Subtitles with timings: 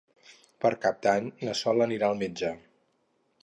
[0.65, 2.51] Per Cap d'Any na Sol anirà al metge.